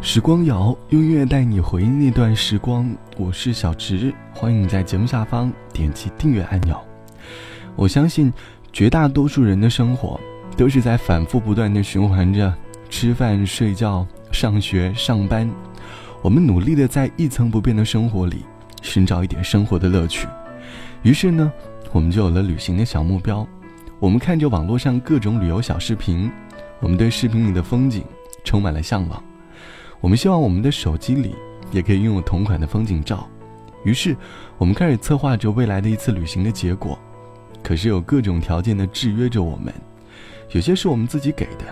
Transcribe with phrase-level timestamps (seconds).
[0.00, 2.88] 时光谣，用音乐带你回忆那段时光。
[3.16, 6.80] 我是小直，欢迎你在节目下方点击订阅按钮。
[7.74, 8.32] 我相信，
[8.72, 10.18] 绝大多数人的生活
[10.56, 12.54] 都是在反复不断的循环着
[12.88, 15.50] 吃饭、睡觉、上学、上班。
[16.22, 18.44] 我们努力的在一层不变的生活里
[18.80, 20.28] 寻找一点生活的乐趣。
[21.02, 21.52] 于是呢，
[21.90, 23.44] 我们就有了旅行的小目标。
[23.98, 26.30] 我们看着网络上各种旅游小视频，
[26.78, 28.04] 我们对视频里的风景
[28.44, 29.20] 充满了向往。
[30.00, 31.34] 我们希望我们的手机里
[31.70, 33.28] 也可以拥有同款的风景照，
[33.84, 34.16] 于是
[34.56, 36.98] 我们开始策划着未来的一次旅行的结果。
[37.62, 39.74] 可是有各种条件的制约着我们，
[40.52, 41.64] 有些是我们自己给的。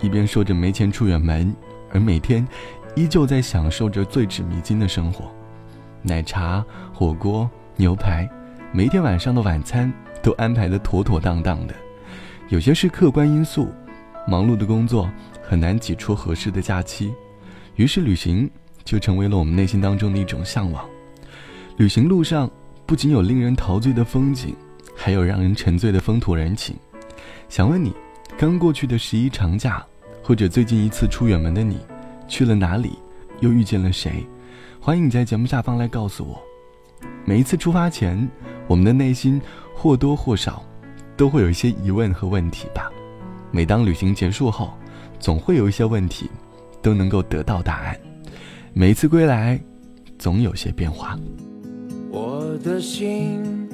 [0.00, 1.54] 一边说着没钱出远门，
[1.90, 2.46] 而每天
[2.94, 5.30] 依旧在享受着最纸迷金的生活，
[6.02, 8.28] 奶茶、火锅、牛排，
[8.72, 9.92] 每一天晚上的晚餐
[10.22, 11.74] 都安排的妥妥当当的。
[12.48, 13.68] 有些是客观因素，
[14.28, 15.10] 忙碌的工作
[15.42, 17.14] 很难挤出合适的假期。
[17.76, 18.50] 于是，旅行
[18.84, 20.84] 就成为了我们内心当中的一种向往。
[21.78, 22.50] 旅行路上
[22.84, 24.54] 不仅有令人陶醉的风景，
[24.94, 26.76] 还有让人沉醉的风土人情。
[27.48, 27.94] 想问你，
[28.36, 29.84] 刚过去的十一长假，
[30.22, 31.78] 或者最近一次出远门的你，
[32.28, 32.98] 去了哪里，
[33.40, 34.26] 又遇见了谁？
[34.78, 36.40] 欢迎你在节目下方来告诉我。
[37.24, 38.28] 每一次出发前，
[38.66, 39.40] 我们的内心
[39.74, 40.62] 或多或少
[41.16, 42.90] 都会有一些疑问和问题吧。
[43.50, 44.72] 每当旅行结束后，
[45.18, 46.30] 总会有一些问题。
[46.82, 47.96] 都能够得到答案。
[48.74, 49.60] 每次归来，
[50.18, 51.18] 总有些变化。
[52.10, 53.68] 我的心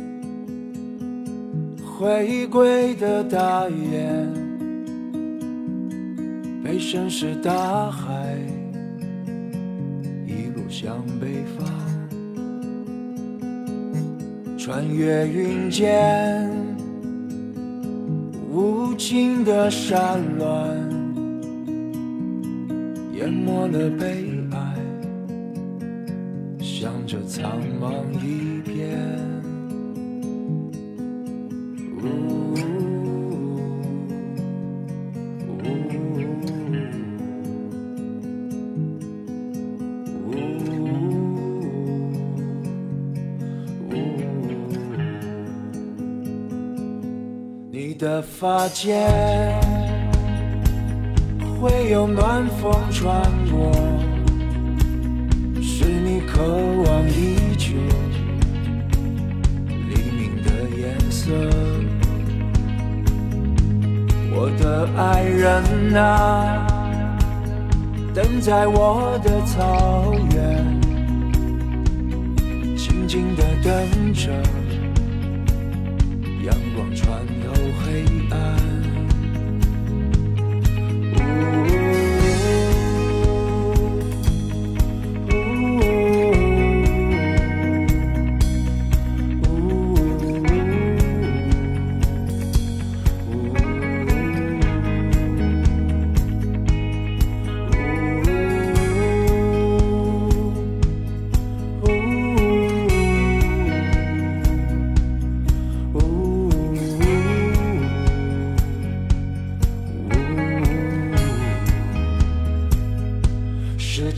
[1.82, 4.32] 回归的大雁，
[6.62, 8.36] 被深是大海
[10.26, 11.66] 一路向北方，
[14.56, 16.48] 穿越云间
[18.52, 20.97] 无尽的山峦。
[23.18, 24.76] 淹没了悲哀，
[26.60, 28.96] 向着苍茫一片。
[47.72, 49.77] 你的发间。
[51.60, 53.20] 会有暖风穿
[53.50, 53.72] 过，
[55.60, 56.40] 是你渴
[56.84, 57.74] 望已久
[59.88, 60.48] 黎明的
[60.78, 61.32] 颜色。
[64.30, 66.64] 我的爱人啊，
[68.14, 70.64] 等在我的草原，
[72.76, 74.30] 静静的等着
[76.44, 77.10] 阳光穿
[77.42, 77.52] 透
[77.82, 78.67] 黑暗。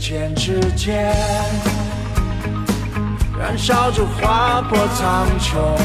[0.01, 0.33] 间
[3.37, 5.77] 燃烧着划破苍穹，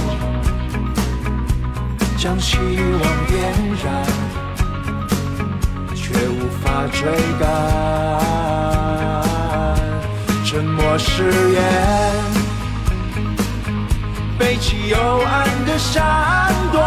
[2.16, 3.52] 将希望点
[3.84, 4.02] 燃，
[5.94, 6.98] 却无法追
[7.38, 7.44] 赶。
[10.46, 11.62] 沉默誓言，
[14.38, 14.96] 背起幽
[15.26, 16.80] 暗的闪躲，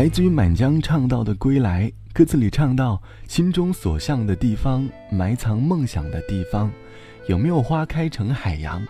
[0.00, 6.72] 来自于满江唱到的《归来》，歌词里唱到：“心中所向的地方，埋藏梦想的地方，
[7.26, 8.82] 有没有花开成海洋？”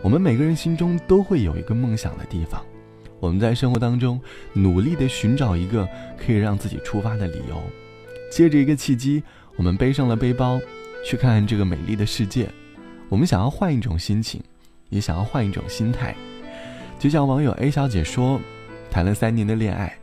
[0.00, 2.64] 我们每个人心中都会有一个梦想的地方，
[3.18, 4.18] 我们在生活当中
[4.54, 7.62] 努力的寻找一个可以让自己出发的理由，
[8.32, 9.22] 借着一个契机，
[9.56, 10.58] 我们背上了背包，
[11.04, 12.48] 去看看这个美丽的世界。
[13.10, 14.42] 我们想要换一种心情，
[14.88, 16.16] 也想要换一种心态。
[16.98, 18.40] 就像网友 A 小姐说，
[18.90, 19.99] 谈了三年的恋爱。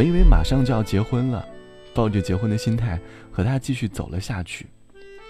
[0.00, 1.46] 本以为马上就要结婚了，
[1.92, 2.98] 抱着结婚的心态
[3.30, 4.66] 和他继续走了下去，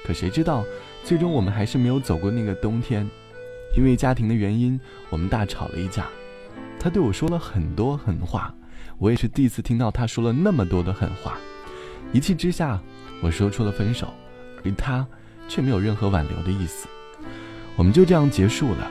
[0.07, 0.65] 可谁知道，
[1.03, 3.05] 最终我们还是没有走过那个冬天。
[3.77, 4.79] 因为家庭的原因，
[5.09, 6.07] 我们大吵了一架。
[6.79, 8.55] 他对我说了很多狠话，
[8.99, 11.37] 我也是第一次听到他说了那么多的狠话。
[12.13, 12.81] 一气之下，
[13.21, 14.07] 我说出了分手，
[14.65, 15.05] 而他
[15.49, 16.87] 却没有任何挽留的意思。
[17.75, 18.89] 我们就这样结束了。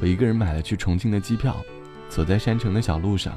[0.00, 1.56] 我一个人买了去重庆的机票，
[2.08, 3.36] 走在山城的小路上。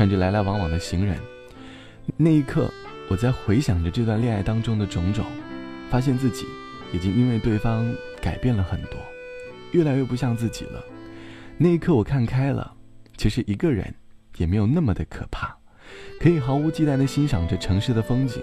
[0.00, 1.14] 看着来来往往的行人，
[2.16, 2.70] 那一刻，
[3.10, 5.26] 我在回想着这段恋爱当中的种种，
[5.90, 6.46] 发现自己
[6.90, 7.86] 已经因为对方
[8.18, 8.98] 改变了很多，
[9.72, 10.82] 越来越不像自己了。
[11.58, 12.72] 那一刻，我看开了，
[13.18, 13.94] 其实一个人
[14.38, 15.54] 也没有那么的可怕，
[16.18, 18.42] 可以毫无忌惮地欣赏着城市的风景，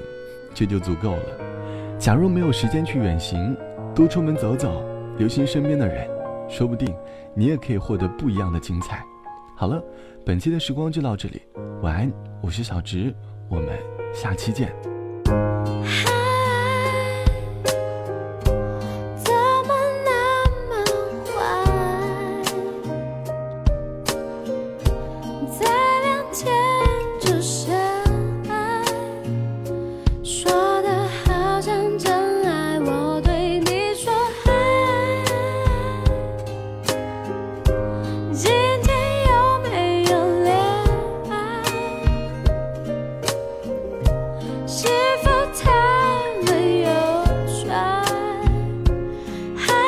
[0.53, 1.97] 这就足够了。
[1.97, 3.57] 假如没有时间去远行，
[3.95, 4.87] 多出门走走，
[5.17, 6.07] 留心身边的人，
[6.47, 6.95] 说不定
[7.33, 9.03] 你也可以获得不一样的精彩。
[9.57, 9.83] 好了。
[10.23, 11.41] 本期的时光就到这里，
[11.81, 12.11] 晚安，
[12.43, 13.11] 我是小植，
[13.49, 13.69] 我们
[14.13, 14.96] 下期见。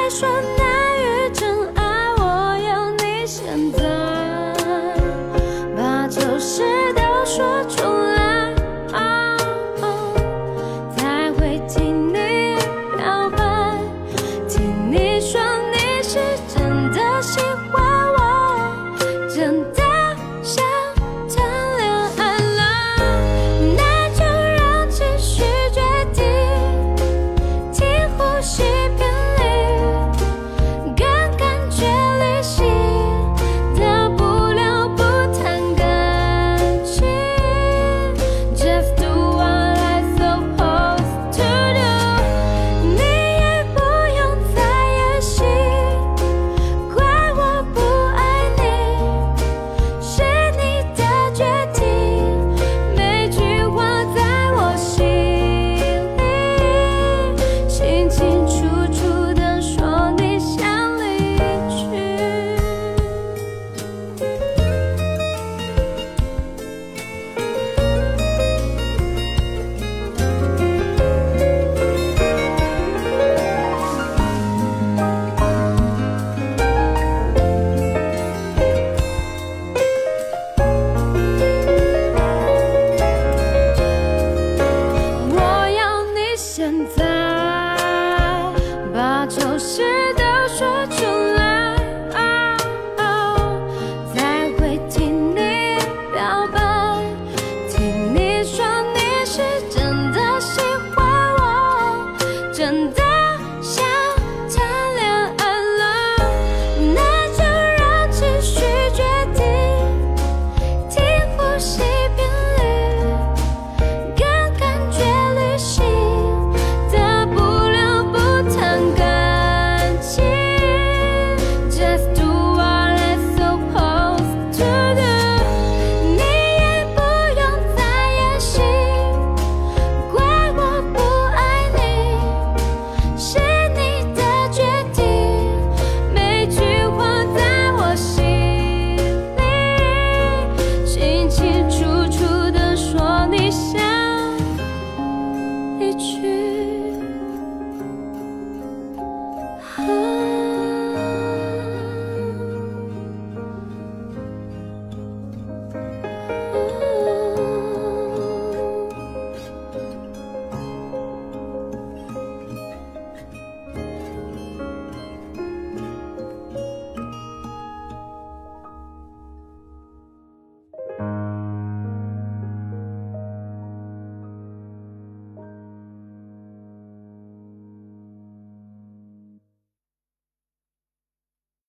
[0.10, 0.59] 真